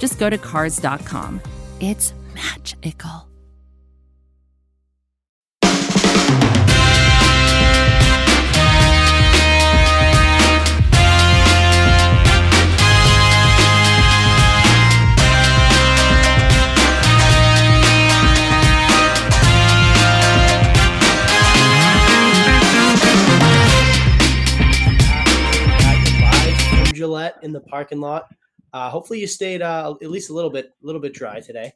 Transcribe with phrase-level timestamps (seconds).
[0.00, 1.40] just go to Cars.com.
[1.78, 3.28] It's magical.
[26.94, 28.26] Gillette in the parking lot.
[28.72, 31.72] Uh, hopefully, you stayed uh, at least a little bit, a little bit dry today.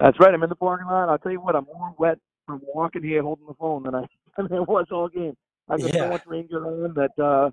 [0.00, 0.34] That's right.
[0.34, 1.08] I'm in the parking lot.
[1.08, 1.56] I'll tell you what.
[1.56, 4.04] I'm more wet from walking here holding the phone than I
[4.36, 5.36] than I was all game.
[5.68, 6.00] I got yeah.
[6.00, 7.50] so much rain going on that uh,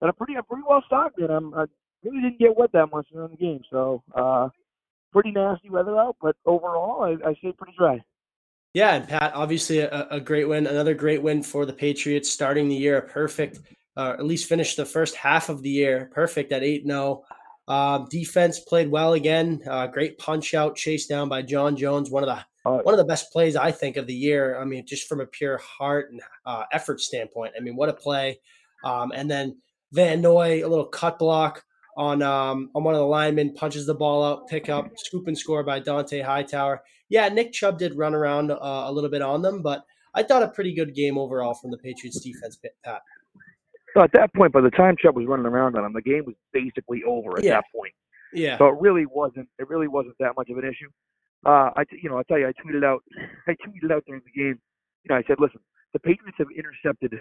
[0.00, 1.64] that I'm pretty I'm pretty well stocked, and I'm I
[2.02, 3.60] really didn't get wet that much during the game.
[3.70, 4.48] So uh,
[5.12, 8.02] pretty nasty weather out, but overall, I, I pretty dry.
[8.74, 12.68] Yeah, and Pat, obviously a, a, great win, another great win for the Patriots, starting
[12.68, 13.60] the year perfect,
[13.98, 17.22] uh, at least finish the first half of the year perfect at eight 0
[17.68, 19.62] um, defense played well again.
[19.68, 22.10] Uh, great punch out, chased down by John Jones.
[22.10, 24.58] One of the uh, one of the best plays I think of the year.
[24.60, 27.54] I mean, just from a pure heart and uh, effort standpoint.
[27.56, 28.40] I mean, what a play!
[28.84, 29.58] Um, and then
[29.92, 31.64] Van Noy, a little cut block
[31.96, 35.38] on um, on one of the linemen, punches the ball out, pick up, scoop and
[35.38, 36.82] score by Dont'a Hightower.
[37.08, 40.42] Yeah, Nick Chubb did run around uh, a little bit on them, but I thought
[40.42, 43.02] a pretty good game overall from the Patriots defense, Pat
[43.94, 46.24] so at that point, by the time Chubb was running around on him, the game
[46.24, 47.54] was basically over at Yeah.
[47.56, 47.92] that point.
[48.34, 50.88] Yeah, So it really wasn't it really wasn't that much of an issue.
[51.44, 53.02] Uh, I t- you know I tell you I tweeted out
[53.46, 54.58] I tweeted out during the game.
[55.04, 55.60] You know I said listen
[55.92, 57.12] the Patriots have intercepted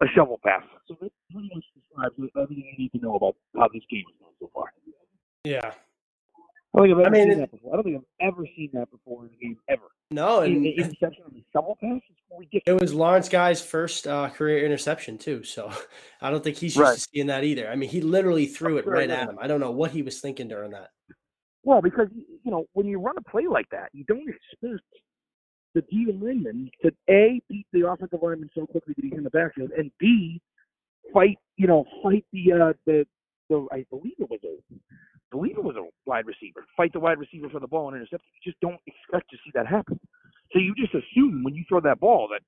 [0.00, 0.62] a shovel pass.
[0.88, 4.16] So that pretty much describes everything you need to know about how this game has
[4.20, 4.72] gone so far.
[5.44, 5.72] yeah.
[6.74, 7.72] I don't think I've I ever mean, seen that before.
[7.72, 9.84] I don't think I've ever seen that before in a game ever.
[10.10, 12.00] No, An and interception on a shovel pass
[12.34, 12.80] is ridiculous.
[12.80, 15.42] it was Lawrence Guy's first uh, career interception too.
[15.44, 15.70] So
[16.20, 16.94] I don't think he's used Right.
[16.98, 17.68] to seeing that either.
[17.68, 19.38] I mean, he literally threw it sure, right at him.
[19.40, 20.90] I don't know what he was thinking during that.
[21.62, 22.08] Well, because
[22.44, 24.82] you know when you run a play like that, you don't expect
[25.74, 29.30] the D lineman to a beat the offensive lineman so quickly that he's in the
[29.30, 30.40] backfield, and b
[31.12, 33.06] fight you know fight the uh, the
[33.48, 37.00] the I believe it was a I believe it was a wide receiver fight the
[37.00, 38.22] wide receiver for the ball and intercept.
[38.24, 38.28] it.
[38.44, 39.98] You just don't expect to see that happen.
[40.54, 42.40] So you just assume when you throw that ball that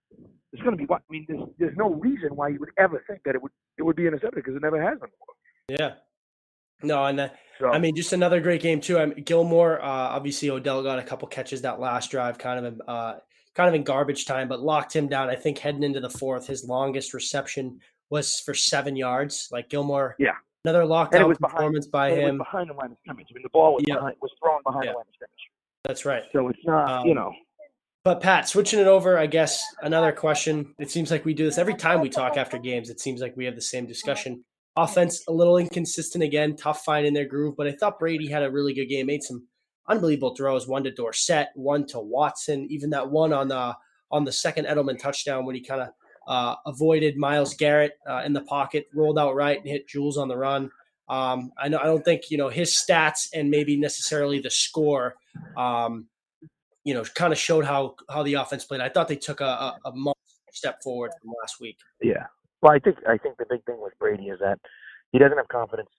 [0.53, 0.91] it's going to be.
[0.91, 3.83] I mean, there's there's no reason why you would ever think that it would it
[3.83, 5.35] would be intercepted because it never has been before.
[5.69, 5.95] Yeah.
[6.83, 7.29] No, and uh,
[7.59, 8.99] So I mean, just another great game too.
[8.99, 12.75] I mean, Gilmore, uh, obviously Odell got a couple catches that last drive, kind of
[12.75, 13.15] in, uh,
[13.55, 15.31] kind of in garbage time, but locked him down.
[15.31, 17.81] I think heading into the fourth, his longest reception
[18.11, 19.49] was for seven yards.
[19.51, 20.33] Like Gilmore, Yeah.
[20.67, 22.39] another lockdown was behind- performance by it was him.
[22.39, 23.27] behind the line of scrimmage.
[23.31, 23.95] I mean, the ball was Yeah.
[23.95, 24.91] behind, was thrown behind Yeah.
[24.93, 25.51] the line of scrimmage.
[25.85, 26.25] That's right.
[26.33, 27.33] So it's not, you Um, know.
[28.07, 30.77] But Pat, switching it over, I guess another question.
[30.79, 32.89] It seems like we do this every time we talk after games.
[32.89, 34.45] It seems like we have the same discussion.
[34.77, 37.57] Offense a little inconsistent again, tough finding their groove.
[37.57, 39.07] But I thought Brady had a really good game.
[39.07, 39.49] Made some
[39.89, 40.69] unbelievable throws.
[40.69, 42.69] One to Dorsett, one to Watson.
[42.71, 43.75] Even that one on the
[44.13, 45.89] on the second Edelman touchdown when he kind of
[46.29, 50.29] uh, avoided Myles Garrett uh, in the pocket, rolled out right and hit Jules on
[50.29, 50.71] the run.
[51.09, 55.17] Um, I know I don't think you know his stats and maybe necessarily the score.
[55.57, 56.07] Um,
[56.87, 58.81] you know, kind of showed how how the offense played.
[58.81, 60.13] I thought they took a, a, a
[60.53, 61.77] step forward from last week.
[62.01, 62.27] Yeah.
[62.63, 64.59] Well, I think I think the big thing with Brady is that
[65.11, 65.91] he doesn't have confidence,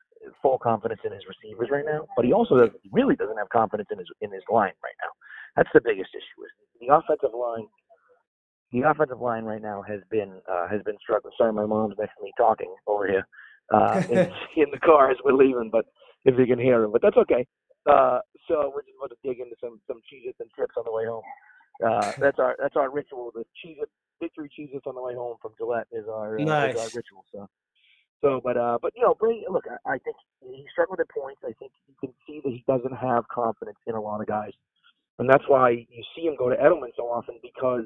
[0.41, 3.89] full confidence in his receivers right now, but he also doesn't, really doesn't have confidence
[3.91, 5.11] in his in his line right now.
[5.57, 6.45] That's the biggest issue.
[6.45, 7.67] Is the offensive line.
[8.71, 11.33] The offensive line right now has been uh, has been struggling.
[11.37, 13.27] Sorry, my mom's next to me talking over here
[13.73, 14.17] uh, in,
[14.63, 15.85] in the car as we're leaving, but
[16.23, 17.45] if you can hear him, but that's okay.
[17.87, 20.91] Uh, so we're just about to dig into some some Cheez-Its and chips on the
[20.91, 21.23] way home.
[21.83, 23.31] Uh, that's our that's our ritual.
[23.33, 23.89] The Cheez-It
[24.19, 27.23] victory Cheez-Its on the way home from Gillette is our uh, is our ritual.
[27.31, 27.47] So,
[28.21, 29.45] so but uh, but you know, Brady.
[29.49, 31.41] Look, I, I think he struggled at points.
[31.43, 34.51] I think you can see that he doesn't have confidence in a lot of guys,
[35.19, 37.85] and that's why you see him go to Edelman so often because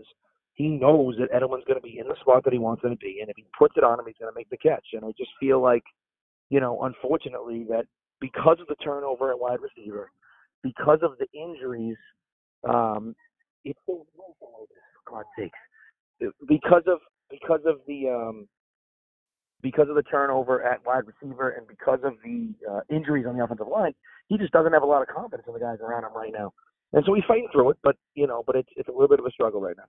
[0.53, 2.97] he knows that Edelman's going to be in the spot that he wants him to
[2.97, 4.85] be, and if he puts it on him, he's going to make the catch.
[4.93, 5.83] And I just feel like,
[6.49, 7.85] you know, unfortunately, that
[8.21, 10.12] because of the turnover at wide receiver,
[10.63, 11.97] because of the injuries,
[12.69, 13.15] um,
[13.65, 13.79] it's
[15.09, 15.51] God's sake,
[16.47, 18.47] because of because of the um,
[19.62, 23.44] because of the turnover at wide receiver and because of the uh, injuries on the
[23.44, 23.94] offensive line,
[24.27, 26.53] he just doesn't have a lot of confidence in the guys around him right now.
[26.94, 29.19] And so he's fighting through it, but you know, but it's it's a little bit
[29.19, 29.85] of a struggle right now.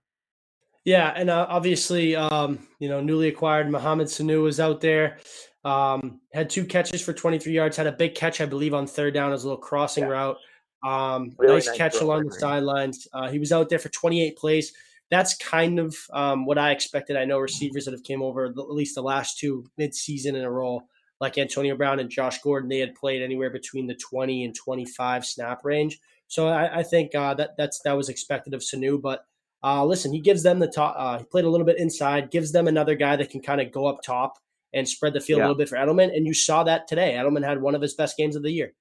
[0.85, 5.19] Yeah, and uh, obviously, um, you know, newly acquired Mohamed Sanu was out there.
[5.65, 7.77] Um, had two catches for 23 yards.
[7.77, 10.11] Had a big catch, I believe, on third down as a little crossing yeah.
[10.11, 10.37] route.
[10.85, 13.07] Um, really nice, nice, catch along the sidelines.
[13.13, 14.73] Uh, he was out there for 28 plays.
[15.11, 17.17] That's kind of um, what I expected.
[17.17, 20.51] I know receivers that have came over at least the last two midseason in a
[20.51, 20.83] row,
[21.21, 25.25] like Antonio Brown and Josh Gordon, they had played anywhere between the 20 and 25
[25.25, 26.01] snap range.
[26.27, 29.27] So I, I think uh, that that's that was expected of Sanu, but
[29.63, 30.97] uh, listen, he gives them the top.
[30.99, 33.71] Uh, he played a little bit inside, gives them another guy that can kind of
[33.71, 34.39] go up top
[34.75, 35.45] and spread the field yeah.
[35.45, 36.15] a little bit for Edelman.
[36.15, 37.15] And you saw that today.
[37.15, 38.73] Edelman had one of his best games of the year.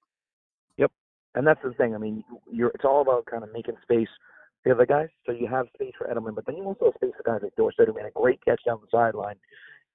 [0.78, 0.92] Yep,
[1.36, 1.96] and that's the thing.
[1.96, 4.10] I mean, you're it's all about kind of making space
[4.64, 5.10] for the other guys.
[5.26, 7.56] So you have space for Edelman, but then you also have space for guys like
[7.56, 9.36] Dorsett who made a great catch down the sideline.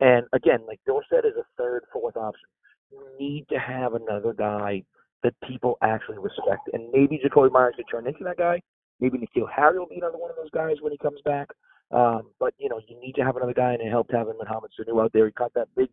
[0.01, 2.49] And again, like Dorsett is a third, fourth option.
[2.91, 4.83] You need to have another guy
[5.23, 6.69] that people actually respect.
[6.73, 8.61] And maybe Jakobi Meyers could turn into that guy.
[9.01, 11.49] Maybe N'Keal Harry will be another one of those guys when he comes back.
[11.91, 14.71] Um, but you know, you need to have another guy, and it helped having Mohamed
[14.79, 15.27] Sanu out there.
[15.27, 15.91] He caught that big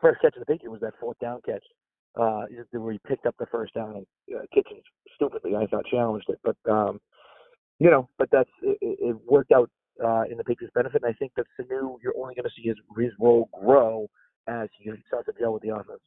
[0.00, 1.62] first catch of the Patriot was that fourth down catch,
[2.20, 3.96] uh, where he picked up the first down.
[3.96, 4.06] And
[4.36, 4.82] uh, Kitchens
[5.14, 7.00] stupidly, I thought, challenged it, but um,
[7.78, 9.70] you know, but that's it, it worked out
[10.04, 11.02] uh, in the Patriots' benefit.
[11.02, 14.08] And I think that Sanu, you're only going to see his his role grow
[14.48, 16.00] as he starts to gel with the offense.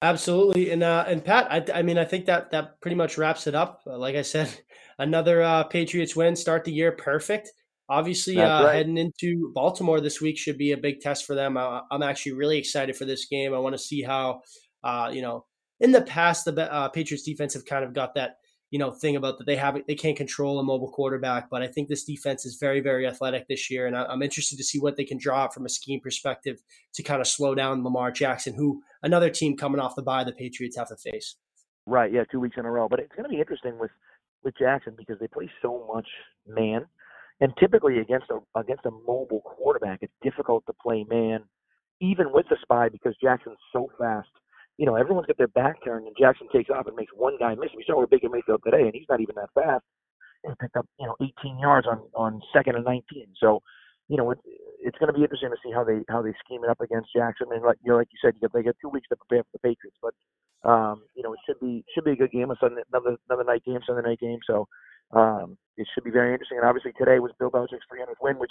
[0.00, 3.46] Absolutely, and uh, and Pat, I, I mean, I think that that pretty much wraps
[3.46, 3.82] it up.
[3.86, 4.52] Like I said,
[4.98, 7.52] another uh, Patriots win, start the year perfect.
[7.92, 8.74] Obviously, uh, right.
[8.74, 11.58] heading into Baltimore this week should be a big test for them.
[11.58, 13.52] I, am actually really excited for this game.
[13.52, 14.40] I want to see how,
[14.82, 15.44] uh, you know,
[15.78, 18.36] in the past the uh, Patriots defense have kind of got that
[18.70, 21.66] you know thing about that they have they can't control a mobile quarterback, but I
[21.66, 24.80] think this defense is very very athletic this year, and I, am interested to see
[24.80, 26.62] what they can draw from a scheme perspective
[26.94, 30.32] to kind of slow down Lamar Jackson, who another team coming off the bye the
[30.32, 31.36] Patriots have to face.
[31.84, 33.90] Right, yeah, two weeks in a row, but it's going to be interesting with
[34.42, 36.08] with Jackson because they play so much
[36.46, 36.86] man,
[37.42, 41.44] and typically against a against a mobile quarterback, it's difficult to play man,
[42.00, 44.28] even with the spy because Jackson's so fast
[44.78, 47.54] you know, everyone's got their back turned, and Jackson takes off and makes one guy
[47.54, 47.70] miss.
[47.76, 49.84] We saw with Baker Mayfield today, and he's not even that fast.
[50.42, 53.28] He picked up, you know, 18 yards on on second and 19.
[53.38, 53.62] So,
[54.08, 54.38] you know, it,
[54.82, 57.14] it's going to be interesting to see how they how they scheme it up against
[57.14, 57.46] Jackson.
[57.52, 59.44] And like you know, like you said, you got, they got two weeks to prepare
[59.44, 60.14] for the Patriots, but
[60.68, 63.62] um, you know, it should be should be a good game, Sunday, another another night
[63.64, 64.40] game, Sunday night game.
[64.46, 64.66] So,
[65.12, 66.58] um, it should be very interesting.
[66.58, 68.50] And obviously today was Bill Belichick's 300th win, which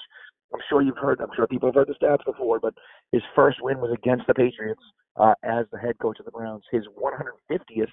[0.54, 1.22] I'm sure you've heard.
[1.22, 2.74] I'm sure people have heard the stats before, but
[3.12, 4.82] his first win was against the Patriots
[5.16, 6.64] uh, as the head coach of the Browns.
[6.72, 7.88] His 150th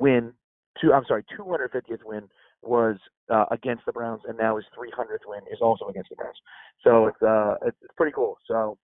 [0.00, 0.32] win,
[0.80, 2.28] two I'm sorry, 250th win
[2.62, 2.96] was
[3.30, 6.36] uh, against the Browns, and now his 300th win is also against the Browns.
[6.82, 8.36] So it's uh it's, it's pretty cool.
[8.46, 8.78] So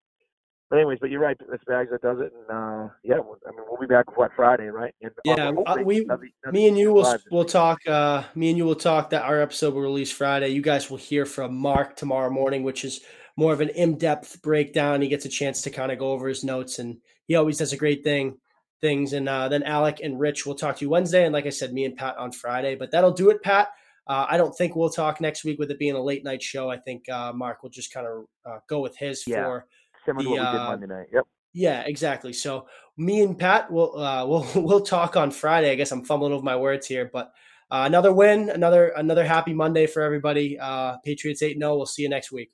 [0.70, 1.36] but anyways, but you're right.
[1.52, 4.66] It's Bags that does it, and uh, yeah, I mean we'll be back what Friday,
[4.68, 4.94] right?
[5.02, 6.06] And yeah, uh, we,
[6.50, 7.78] me and you will we'll talk.
[7.86, 9.10] Uh, me and you will talk.
[9.10, 10.48] That our episode will release Friday.
[10.48, 13.00] You guys will hear from Mark tomorrow morning, which is
[13.36, 15.02] more of an in-depth breakdown.
[15.02, 17.72] He gets a chance to kind of go over his notes, and he always does
[17.72, 18.38] a great thing
[18.84, 19.14] things.
[19.14, 21.72] And uh, then Alec and Rich will talk to you Wednesday, and like I said,
[21.72, 22.74] me and Pat on Friday.
[22.74, 23.68] But that'll do it, Pat.
[24.06, 26.70] Uh, I don't think we'll talk next week with it being a late night show.
[26.70, 29.44] I think uh, Mark will just kind of uh, go with his yeah.
[29.44, 29.66] for
[30.04, 31.06] similar the, to what we did uh, Monday night.
[31.12, 31.24] Yep.
[31.52, 32.32] Yeah, exactly.
[32.32, 32.66] So
[32.96, 35.70] me and Pat will uh, we'll we'll talk on Friday.
[35.70, 37.32] I guess I'm fumbling over my words here, but
[37.70, 40.58] uh, another win, another another happy Monday for everybody.
[40.58, 41.76] Uh, Patriots eight zero.
[41.76, 42.52] We'll see you next week.